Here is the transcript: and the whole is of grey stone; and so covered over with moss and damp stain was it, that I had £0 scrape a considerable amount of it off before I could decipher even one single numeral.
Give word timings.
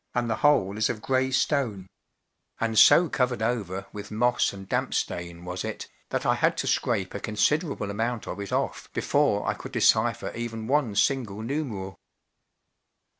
and 0.15 0.27
the 0.27 0.37
whole 0.37 0.79
is 0.79 0.89
of 0.89 0.99
grey 0.99 1.29
stone; 1.29 1.85
and 2.59 2.79
so 2.79 3.07
covered 3.07 3.43
over 3.43 3.85
with 3.93 4.09
moss 4.09 4.51
and 4.51 4.67
damp 4.67 4.95
stain 4.95 5.45
was 5.45 5.63
it, 5.63 5.87
that 6.09 6.25
I 6.25 6.33
had 6.33 6.57
£0 6.57 6.67
scrape 6.67 7.13
a 7.13 7.19
considerable 7.19 7.91
amount 7.91 8.27
of 8.27 8.39
it 8.39 8.51
off 8.51 8.91
before 8.93 9.45
I 9.47 9.53
could 9.53 9.73
decipher 9.73 10.33
even 10.33 10.65
one 10.65 10.95
single 10.95 11.43
numeral. 11.43 11.99